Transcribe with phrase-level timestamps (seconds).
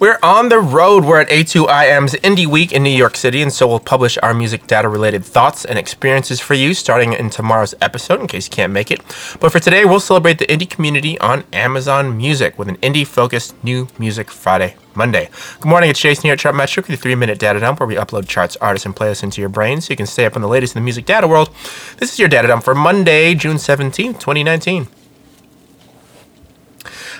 [0.00, 1.04] We're on the road.
[1.04, 4.68] We're at A2IM's Indie Week in New York City, and so we'll publish our music
[4.68, 8.72] data related thoughts and experiences for you starting in tomorrow's episode in case you can't
[8.72, 9.00] make it.
[9.40, 13.56] But for today, we'll celebrate the indie community on Amazon Music with an indie focused
[13.64, 15.30] New Music Friday Monday.
[15.60, 17.96] Good morning, it's Jason here at Chartmetric with your three minute data dump where we
[17.96, 20.48] upload charts, artists, and playlists into your brain so you can stay up on the
[20.48, 21.50] latest in the music data world.
[21.96, 24.86] This is your data dump for Monday, June 17th, 2019.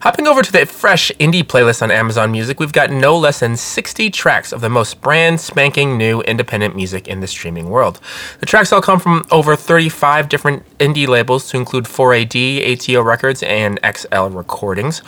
[0.00, 3.56] Hopping over to the fresh indie playlist on Amazon Music, we've got no less than
[3.56, 8.00] 60 tracks of the most brand spanking new independent music in the streaming world.
[8.40, 12.34] The tracks all come from over 35 different indie labels to include 4AD,
[12.72, 15.00] ATO Records, and XL Recordings.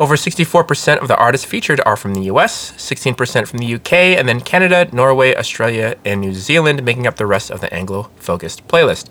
[0.00, 4.28] Over 64% of the artists featured are from the US, 16% from the UK, and
[4.28, 8.66] then Canada, Norway, Australia, and New Zealand making up the rest of the Anglo focused
[8.68, 9.08] playlist.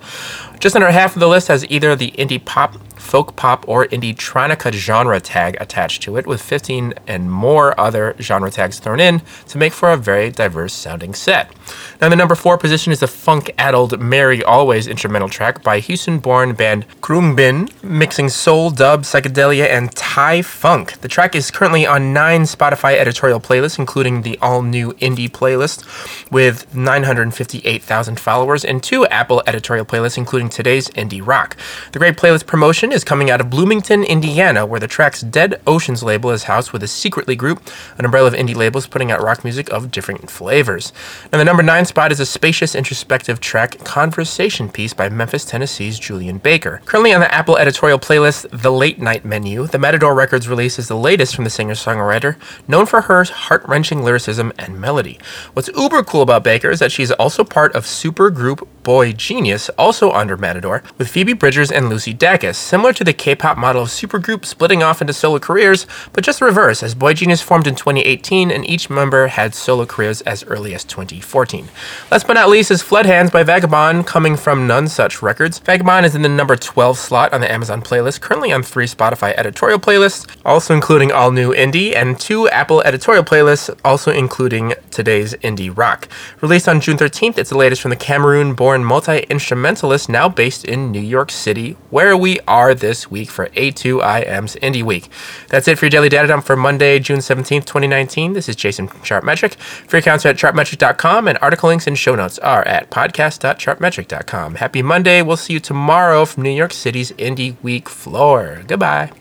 [0.59, 4.15] Just under half of the list has either the indie pop, folk pop, or indie
[4.15, 9.21] tronica genre tag attached to it, with 15 and more other genre tags thrown in
[9.47, 11.51] to make for a very diverse sounding set.
[11.99, 16.19] Now, the number four position is the funk addled Mary Always instrumental track by Houston
[16.19, 20.99] born band Khruangbin, mixing soul, dub, psychedelia, and Thai funk.
[21.01, 25.85] The track is currently on nine Spotify editorial playlists, including the all new indie playlist
[26.31, 31.57] with 958,000 followers, and two Apple editorial playlists, including today's indie rock.
[31.91, 36.03] The great playlist promotion is coming out of Bloomington, Indiana, where the track's Dead Oceans
[36.03, 37.61] label is housed with a Secretly Group,
[37.97, 40.91] an umbrella of indie labels putting out rock music of different flavors.
[41.31, 45.99] Now, the number nine spot is a spacious, introspective track, Conversation Piece by Memphis, Tennessee's
[45.99, 46.81] Julien Baker.
[46.85, 50.87] Currently on the Apple editorial playlist, The Late Night Menu, the Matador Records release is
[50.87, 52.35] the latest from the singer songwriter,
[52.67, 55.19] known for her heart wrenching lyricism and melody.
[55.53, 60.37] What's uber cool about Baker is that she's also part of supergroup boygenius, also under
[60.37, 64.45] Matador, with Phoebe Bridgers and Lucy Dacus, similar to the K pop model of supergroup
[64.45, 68.67] splitting off into solo careers, but just the reverse, as boygenius formed in 2018 and
[68.69, 71.69] each member had solo careers as early as 2014.
[72.09, 75.59] Last but not least is Flood Hands by Vagabon, coming from Nonesuch Records.
[75.59, 79.33] Vagabon is in the number 12 slot on the Amazon playlist, currently on three Spotify
[79.35, 85.33] editorial playlists, also including all new indie, and two Apple editorial playlists, also including today's
[85.35, 86.07] indie rock.
[86.41, 90.63] Released on June 13th, it's the latest from the Cameroon born multi instrumentalist now based
[90.63, 95.09] in New York City, where we are this week for A2IM's Indie Week.
[95.49, 98.31] That's it for your daily data dump for Monday, June 17th, 2019.
[98.31, 99.55] This is Jason from Chartmetric.
[99.55, 104.55] Free accounts are at chartmetric.com, and article links and show notes are at podcast.chartmetric.com.
[104.55, 105.21] Happy Monday.
[105.21, 108.63] We'll see you tomorrow from New York City's Indie Week floor.
[108.67, 109.20] Goodbye.